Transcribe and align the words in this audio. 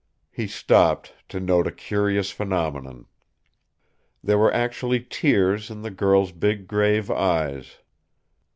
He 0.31 0.47
stopped, 0.47 1.13
to 1.29 1.39
note 1.39 1.67
a 1.67 1.71
curious 1.71 2.31
phenomenon. 2.31 3.05
There 4.23 4.39
were 4.39 4.51
actually 4.51 5.05
tears 5.07 5.69
in 5.69 5.83
the 5.83 5.91
girl's 5.91 6.31
big 6.31 6.67
grave 6.67 7.11
eyes. 7.11 7.77